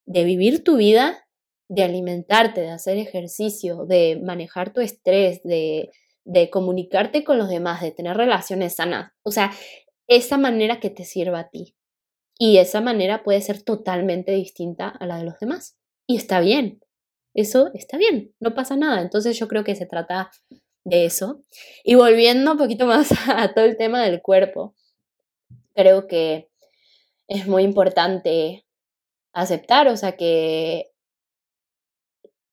[0.04, 1.24] de vivir tu vida,
[1.72, 5.90] de alimentarte, de hacer ejercicio, de manejar tu estrés, de,
[6.24, 9.52] de comunicarte con los demás, de tener relaciones sanas, o sea,
[10.06, 11.74] esa manera que te sirva a ti.
[12.38, 15.78] Y esa manera puede ser totalmente distinta a la de los demás.
[16.06, 16.80] Y está bien,
[17.32, 19.00] eso está bien, no pasa nada.
[19.00, 20.30] Entonces yo creo que se trata
[20.84, 21.42] de eso.
[21.84, 24.74] Y volviendo un poquito más a todo el tema del cuerpo,
[25.74, 26.50] creo que
[27.28, 28.66] es muy importante
[29.32, 30.91] aceptar, o sea que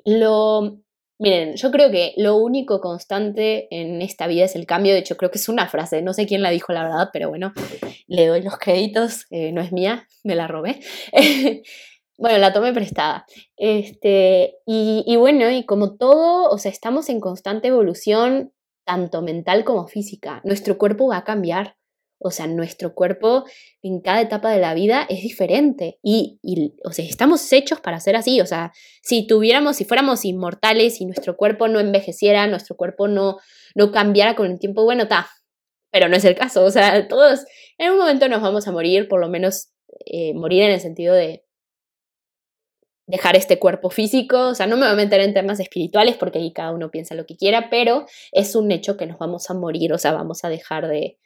[0.06, 0.80] lo...
[1.22, 4.94] Miren, yo creo que lo único constante en esta vida es el cambio.
[4.94, 7.28] De hecho, creo que es una frase, no sé quién la dijo la verdad, pero
[7.28, 7.52] bueno,
[8.08, 10.80] le doy los créditos, eh, no es mía, me la robé.
[12.20, 13.26] Bueno, la tomé prestada.
[13.56, 18.52] Este, y, bueno, y como todo, o sea, estamos en constante evolución,
[18.86, 20.42] tanto mental como física.
[20.44, 21.78] Nuestro cuerpo va a cambiar.
[22.20, 23.46] O sea, nuestro cuerpo
[23.82, 26.00] en cada etapa de la vida es diferente.
[26.04, 26.40] Y,
[26.84, 28.42] o sea, estamos hechos para ser así.
[28.42, 33.38] O sea, si tuviéramos, si fuéramos inmortales y nuestro cuerpo no envejeciera, nuestro cuerpo no,
[33.74, 35.30] no cambiara con el tiempo, bueno, está.
[35.92, 36.64] Pero no es el caso.
[36.66, 37.46] O sea, todos
[37.78, 39.70] en un momento nos vamos a morir, por lo menos
[40.06, 41.46] eh, morir en el sentido de
[43.10, 46.38] dejar este cuerpo físico, o sea, no me voy a meter en temas espirituales porque
[46.38, 49.56] ahí cada uno piensa lo que quiera, pero es un hecho que nos vamos a
[49.56, 51.18] morir, o sea, vamos a dejar de,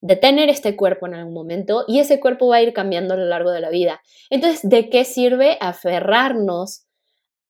[0.00, 3.16] de tener este cuerpo en algún momento y ese cuerpo va a ir cambiando a
[3.16, 4.00] lo largo de la vida.
[4.30, 6.86] Entonces, ¿de qué sirve aferrarnos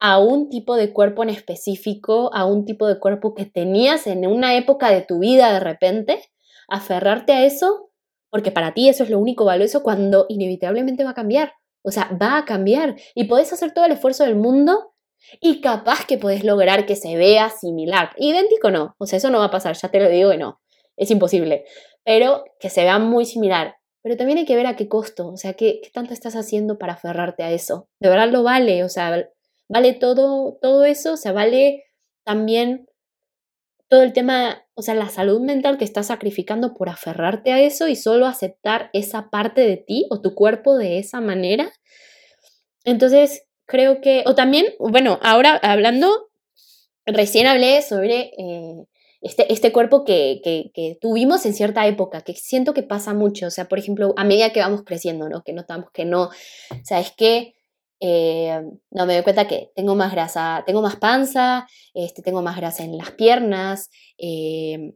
[0.00, 4.26] a un tipo de cuerpo en específico, a un tipo de cuerpo que tenías en
[4.26, 6.22] una época de tu vida de repente?
[6.68, 7.88] Aferrarte a eso
[8.30, 11.52] porque para ti eso es lo único valioso cuando inevitablemente va a cambiar.
[11.82, 14.92] O sea, va a cambiar y podés hacer todo el esfuerzo del mundo
[15.40, 18.10] y capaz que podés lograr que se vea similar.
[18.18, 20.60] Idéntico no, o sea, eso no va a pasar, ya te lo digo que no,
[20.96, 21.64] es imposible,
[22.04, 23.76] pero que se vea muy similar.
[24.02, 26.78] Pero también hay que ver a qué costo, o sea, qué, qué tanto estás haciendo
[26.78, 27.88] para aferrarte a eso.
[28.00, 29.28] De verdad lo vale, o sea,
[29.68, 31.84] vale todo, todo eso, o sea, vale
[32.24, 32.86] también
[33.88, 37.88] todo el tema, o sea, la salud mental que estás sacrificando por aferrarte a eso
[37.88, 41.72] y solo aceptar esa parte de ti o tu cuerpo de esa manera.
[42.84, 46.28] Entonces, creo que, o también, bueno, ahora hablando,
[47.06, 48.84] recién hablé sobre eh,
[49.20, 53.50] este, este cuerpo que, que, tuvimos en cierta época, que siento que pasa mucho, o
[53.50, 55.42] sea, por ejemplo, a medida que vamos creciendo, ¿no?
[55.42, 57.54] Que notamos que no, o sea, es que
[58.00, 62.56] eh, no, me doy cuenta que tengo más grasa, tengo más panza, este, tengo más
[62.56, 64.94] grasa en las piernas, eh,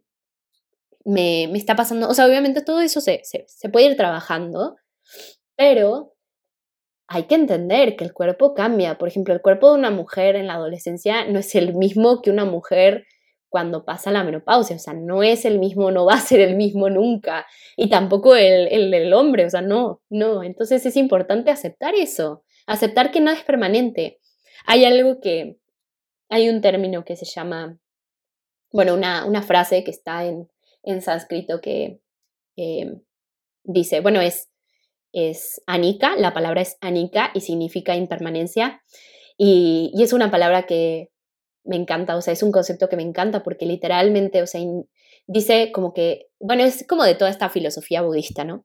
[1.05, 4.77] me, me, está pasando, o sea, obviamente todo eso se, se, se puede ir trabajando,
[5.57, 6.15] pero
[7.09, 8.97] hay que entender que el cuerpo cambia.
[8.97, 12.31] Por ejemplo, el cuerpo de una mujer en la adolescencia no es el mismo que
[12.31, 13.05] una mujer
[13.53, 16.57] cuando pasa la menopausia, o sea, no es el mismo, no va a ser el
[16.57, 21.53] mismo nunca, y tampoco el, el, el hombre, o sea, no, no, entonces es importante
[21.53, 24.21] aceptar eso, Aceptar que nada es permanente.
[24.67, 25.59] Hay algo que,
[26.29, 27.79] hay un término que se llama,
[28.71, 30.49] bueno, una, una frase que está en,
[30.83, 32.01] en sánscrito que
[33.65, 34.51] dice, bueno, es,
[35.13, 38.83] es anika, la palabra es anika y significa impermanencia.
[39.37, 41.11] Y, y, es una palabra que
[41.65, 44.61] me encanta, o sea, es un concepto que me encanta porque literalmente, o sea,
[45.27, 48.65] dice como que, bueno, es como de toda esta filosofía budista, ¿no?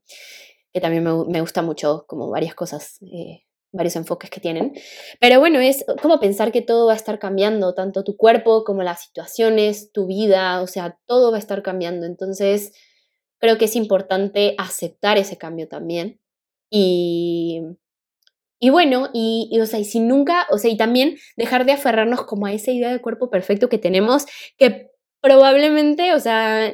[0.74, 4.74] Que también me, me gusta mucho, como varias cosas eh, varios enfoques que tienen.
[5.20, 8.84] Pero bueno, es como pensar que todo va a estar cambiando, tanto tu cuerpo como
[8.84, 12.06] las situaciones, tu vida, o sea, todo va a estar cambiando.
[12.06, 12.74] Entonces,
[13.40, 16.20] creo que es importante aceptar ese cambio también.
[16.70, 17.62] Y,
[18.60, 21.74] y bueno, y, y, o sea, y si nunca, o sea, y también dejar de
[21.74, 24.26] aferrarnos como a esa idea de cuerpo perfecto que tenemos,
[24.58, 24.92] que
[25.22, 26.74] probablemente, o sea,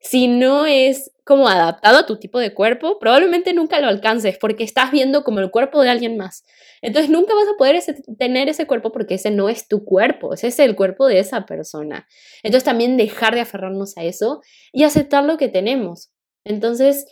[0.00, 4.64] si no es como adaptado a tu tipo de cuerpo, probablemente nunca lo alcances porque
[4.64, 6.44] estás viendo como el cuerpo de alguien más.
[6.82, 7.80] Entonces nunca vas a poder
[8.18, 11.46] tener ese cuerpo porque ese no es tu cuerpo, ese es el cuerpo de esa
[11.46, 12.08] persona.
[12.42, 16.10] Entonces también dejar de aferrarnos a eso y aceptar lo que tenemos.
[16.44, 17.06] Entonces,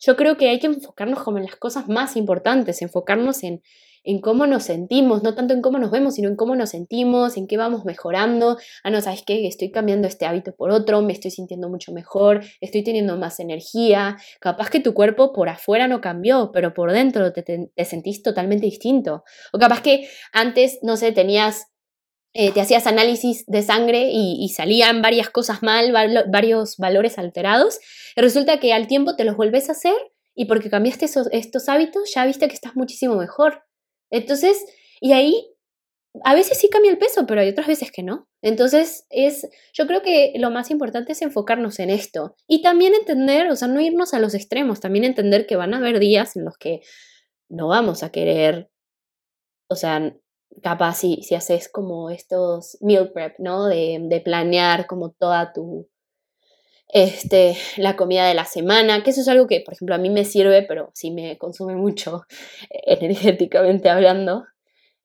[0.00, 3.62] yo creo que hay que enfocarnos como en las cosas más importantes, enfocarnos en,
[4.02, 7.36] en cómo nos sentimos, no tanto en cómo nos vemos, sino en cómo nos sentimos,
[7.36, 8.56] en qué vamos mejorando.
[8.82, 9.46] Ah, no, ¿sabes qué?
[9.46, 14.16] Estoy cambiando este hábito por otro, me estoy sintiendo mucho mejor, estoy teniendo más energía.
[14.40, 18.66] Capaz que tu cuerpo por afuera no cambió, pero por dentro te, te, sentís totalmente
[18.66, 19.24] distinto.
[19.52, 21.66] O capaz que antes, no sé, tenías
[22.32, 25.92] eh, te hacías análisis de sangre y, salían varias cosas mal,
[26.28, 27.80] varios valores alterados,
[28.14, 29.96] resulta que al tiempo te los vuelves a hacer
[30.34, 33.64] y porque cambiaste estos hábitos ya viste que estás muchísimo mejor.
[34.10, 34.64] Entonces,
[35.00, 35.50] y ahí
[36.24, 38.28] a veces sí cambia el peso, pero hay otras veces que no.
[38.42, 43.48] Entonces, es, yo creo que lo más importante es enfocarnos en esto y también entender,
[43.50, 46.44] o sea, no irnos a los extremos, también entender que van a haber días en
[46.44, 46.80] los que
[47.48, 48.70] no vamos a querer,
[49.68, 50.14] o sea,
[50.62, 53.66] capaz si, si haces como estos meal prep, ¿no?
[53.66, 55.88] De, de planear como toda tu,
[56.92, 60.10] este, la comida de la semana, que eso es algo que, por ejemplo, a mí
[60.10, 62.22] me sirve, pero sí me consume mucho
[62.70, 64.44] energéticamente hablando.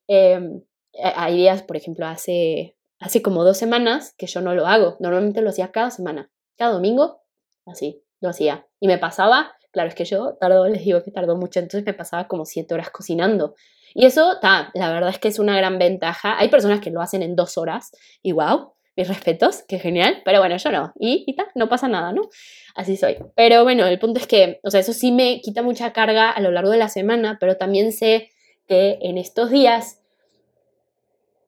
[0.08, 0.62] Em,
[1.02, 4.96] hay días, por ejemplo, hace, hace como dos semanas que yo no lo hago.
[5.00, 7.22] Normalmente lo hacía cada semana, cada domingo,
[7.66, 8.66] así, lo hacía.
[8.80, 11.92] Y me pasaba, claro, es que yo tardo, les digo que tardó mucho, entonces me
[11.92, 13.56] pasaba como siete horas cocinando.
[13.92, 16.38] Y eso, ta, la verdad es que es una gran ventaja.
[16.38, 20.38] Hay personas que lo hacen en dos horas y wow, mis respetos, qué genial, pero
[20.38, 22.22] bueno, yo no, y, y tal, no pasa nada, ¿no?
[22.74, 23.18] Así soy.
[23.34, 26.40] Pero bueno, el punto es que, o sea, eso sí me quita mucha carga a
[26.40, 28.30] lo largo de la semana, pero también sé
[28.66, 30.00] que en estos días,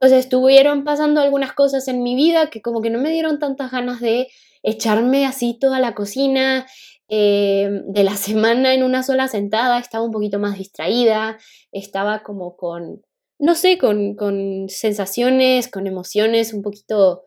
[0.02, 3.70] sea, estuvieron pasando algunas cosas en mi vida que como que no me dieron tantas
[3.70, 4.28] ganas de
[4.62, 6.66] echarme así toda la cocina
[7.08, 11.38] eh, de la semana en una sola sentada, estaba un poquito más distraída,
[11.72, 13.02] estaba como con,
[13.38, 17.24] no sé, con, con sensaciones, con emociones un poquito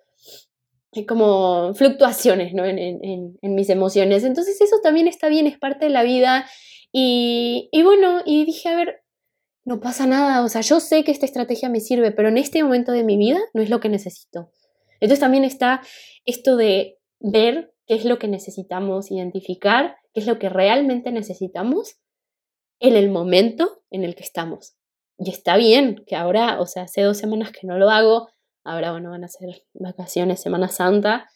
[0.94, 2.66] hay como fluctuaciones ¿no?
[2.66, 4.24] en, en, en, mis emociones.
[4.24, 6.46] Entonces eso también está bien, es parte de la vida.
[6.92, 9.02] Y, y, bueno, y dije, a ver,
[9.64, 12.64] no pasa nada, o sea, yo sé que esta estrategia me sirve, pero en este
[12.64, 14.52] momento de mi vida no es lo que necesito.
[15.00, 15.82] Entonces también está
[16.26, 21.98] esto de ver qué es lo que necesitamos, identificar qué es lo que realmente necesitamos
[22.80, 24.78] en el momento en el que estamos.
[25.18, 28.30] Y está bien que ahora, o sea, hace dos semanas que no lo hago,
[28.64, 31.30] Ahora, bueno, van a ser vacaciones, Semana Santa.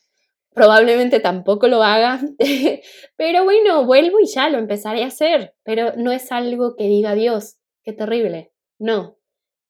[0.53, 2.21] Probablemente tampoco lo haga,
[3.17, 5.53] pero bueno, vuelvo y ya lo empezaré a hacer.
[5.63, 8.53] Pero no es algo que diga Dios, qué terrible.
[8.79, 9.17] No.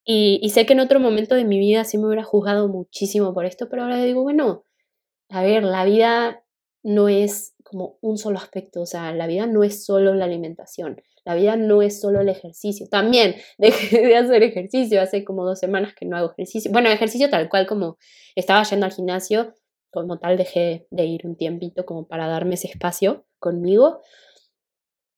[0.03, 3.33] Y, y sé que en otro momento de mi vida sí me hubiera juzgado muchísimo
[3.33, 4.63] por esto, pero ahora digo, bueno,
[5.29, 6.44] a ver, la vida
[6.85, 11.01] no es como un solo aspecto, o sea, la vida no es solo la alimentación,
[11.25, 12.87] la vida no es solo el ejercicio.
[12.89, 16.71] También dejé de hacer ejercicio, hace como dos semanas que no hago ejercicio.
[16.71, 17.97] Bueno, ejercicio tal cual como
[18.35, 19.53] estaba yendo al gimnasio,
[19.91, 24.01] como tal dejé de ir un tiempito como para darme ese espacio conmigo.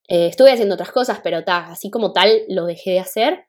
[0.08, 3.46] Eh, estuve haciendo otras cosas, pero ta, así como tal lo dejé de hacer.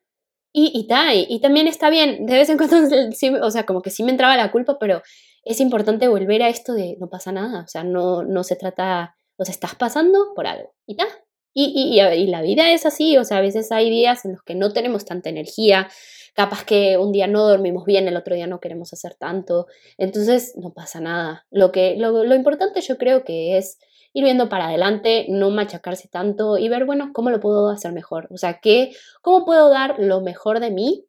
[0.52, 2.78] Y, y, ta, y, también está bien, de vez en cuando,
[3.46, 5.02] o sea, como que sí me entraba la culpa, pero
[5.44, 9.16] es importante volver a esto de no pasa nada, o sea, no, no se trata,
[9.36, 10.74] o sea, estás pasando por algo.
[10.86, 11.06] Y ta,
[11.54, 14.54] y, y, la vida es así, o sea, a veces hay días en los que
[14.54, 15.88] no tenemos tanta energía,
[16.34, 19.66] capaz que un día no dormimos bien, el otro día no queremos hacer tanto,
[19.96, 21.46] entonces no pasa nada.
[21.50, 23.78] Lo, que, lo, lo importante yo creo que es
[24.12, 28.28] ir viendo para adelante, no machacarse tanto y ver, bueno, cómo lo puedo hacer mejor,
[28.30, 31.06] o sea, ¿qué, cómo puedo dar lo mejor de mí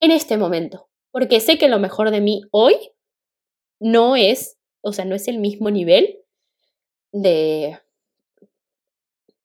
[0.00, 2.74] en este momento, porque sé que lo mejor de mí hoy
[3.80, 6.18] no es, o sea, no es el mismo nivel
[7.12, 7.80] de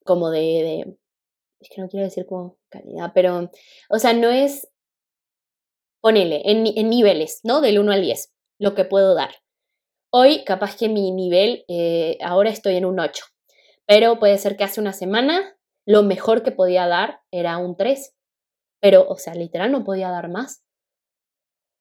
[0.03, 0.97] como de,
[1.59, 3.49] es que no quiero decir como calidad, pero,
[3.89, 4.69] o sea, no es,
[5.99, 7.59] ponele, en, en niveles, ¿no?
[7.59, 9.31] Del 1 al 10, lo que puedo dar.
[10.11, 13.25] Hoy capaz que mi nivel, eh, ahora estoy en un 8,
[13.87, 18.15] pero puede ser que hace una semana lo mejor que podía dar era un 3,
[18.79, 20.63] pero, o sea, literal no podía dar más.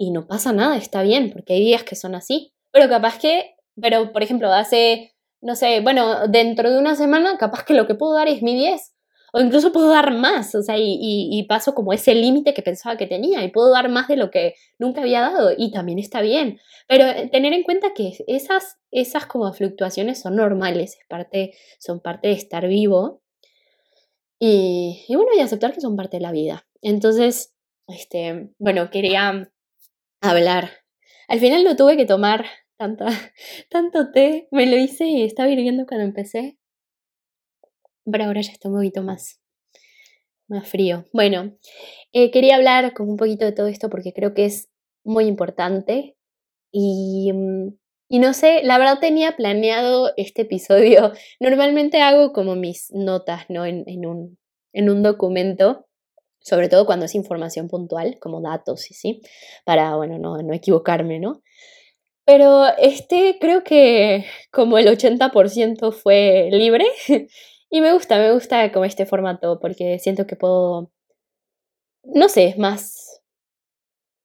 [0.05, 2.53] Y no pasa nada, está bien, porque hay días que son así.
[2.73, 7.65] Pero capaz que, pero por ejemplo, hace no sé, bueno, dentro de una semana capaz
[7.65, 8.95] que lo que puedo dar es mi 10.
[9.35, 13.07] O incluso puedo dar más, o sea, y, paso como ese límite que pensaba que
[13.07, 16.61] tenía y puedo dar más de lo que nunca había dado y también está bien.
[16.89, 22.01] Pero eh, tener en cuenta que esas, esas como fluctuaciones son normales, es parte, son
[22.01, 23.23] parte de estar vivo
[24.39, 26.67] y, y bueno, y aceptar que son parte de la vida.
[26.81, 27.55] Entonces,
[27.89, 29.51] este, bueno, quería
[30.31, 30.71] hablar.
[31.29, 32.47] Al final no tuve que tomar
[33.71, 34.49] tanto té.
[34.51, 36.59] Me lo hice y estaba hirviendo cuando empecé.
[38.05, 39.41] Pero ahora ya está un poquito más,
[40.49, 41.07] más frío.
[41.13, 41.57] Bueno,
[42.13, 44.69] eh, quería hablar con un poquito de todo esto porque creo que es
[45.05, 46.17] muy importante.
[46.71, 47.75] Y, mm,
[48.09, 51.13] y no sé, la verdad tenía planeado este episodio.
[51.41, 53.65] Normalmente hago como mis notas, ¿no?
[53.65, 54.39] En, un,
[54.73, 55.87] en un documento,
[56.45, 59.23] sobre todo cuando es información puntual, como datos, ¿sí?
[59.65, 61.43] Para, bueno, no, no equivocarme, ¿no?
[62.27, 66.87] Pero este creo que como el 80% fue libre
[67.71, 70.91] y me gusta, me gusta como este formato porque siento que puedo,
[72.03, 73.23] no sé, más,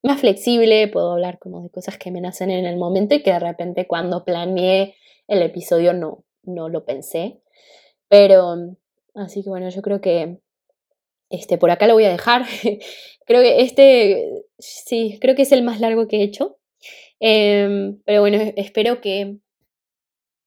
[0.04, 3.32] más flexible, puedo hablar como de cosas que me nacen en el momento y que
[3.32, 4.96] de repente cuando planeé
[5.28, 7.42] el episodio no, no lo pensé.
[8.10, 8.76] Pero,
[9.16, 10.42] así que bueno, yo creo que
[11.30, 12.46] este, por acá lo voy a dejar.
[13.26, 16.58] creo que este, sí, creo que es el más largo que he hecho.
[17.20, 19.38] Em, pero bueno, espero que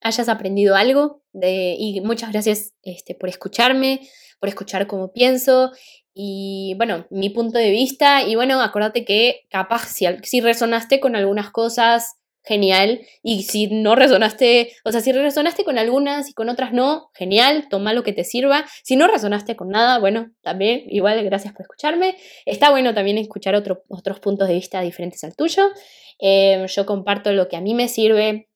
[0.01, 4.01] hayas aprendido algo de, y muchas gracias este, por escucharme,
[4.41, 5.73] por escuchar cómo pienso
[6.15, 11.17] y bueno, mi punto de vista y bueno, acuérdate que capaz si, si resonaste con
[11.17, 16.49] algunas cosas, genial, y si no resonaste, o sea, si resonaste con algunas y con
[16.49, 20.85] otras no, genial, toma lo que te sirva, si no resonaste con nada, bueno, también
[20.89, 22.17] igual gracias por escucharme,
[22.47, 25.71] está bueno también escuchar otros puntos de vista diferentes al tuyo,
[26.19, 28.49] eh, yo comparto lo que a mí me sirve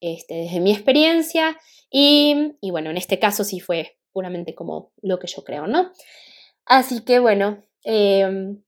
[0.00, 1.56] este, desde mi experiencia.
[1.90, 5.92] Y, y bueno, en este caso sí fue puramente como lo que yo creo, ¿no?
[6.64, 8.62] Así que bueno, em,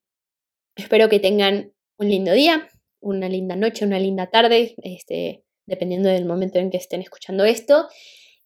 [0.76, 2.68] espero que tengan un lindo día,
[3.00, 7.88] una linda noche, una linda tarde, este, dependiendo del momento en que estén escuchando esto.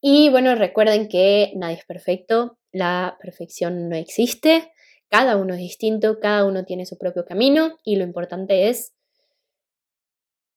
[0.00, 4.72] Y bueno, recuerden que nadie es perfecto, la perfección no existe,
[5.08, 8.94] cada uno es distinto, cada uno tiene su propio camino y lo importante es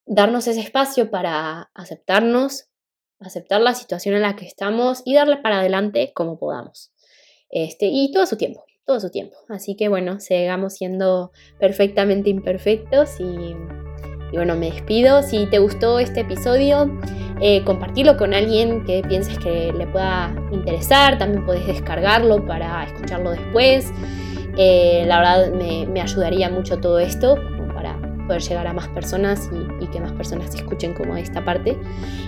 [0.05, 2.69] darnos ese espacio para aceptarnos,
[3.19, 6.91] aceptar la situación en la que estamos y darle para adelante como podamos.
[7.49, 9.35] Este, y todo su tiempo todo su tiempo.
[9.49, 13.55] Así que bueno, sigamos siendo perfectamente imperfectos y,
[14.34, 15.23] bueno, me despido.
[15.23, 16.89] Si te gustó este episodio,
[17.41, 21.17] eh, compartirlo con alguien que pienses que le pueda interesar.
[21.17, 23.91] También puedes descargarlo para escucharlo después.
[24.57, 27.38] Eh, la verdad me, ayudaría mucho todo esto
[27.73, 29.49] para poder llegar a más personas
[29.82, 31.78] y, que más personas escuchen como esta parte.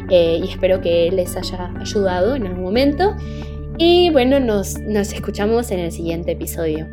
[0.10, 3.16] Eh, y espero que les haya ayudado en algún momento.
[3.78, 6.88] Y bueno, nos, nos escuchamos en el siguiente episodio.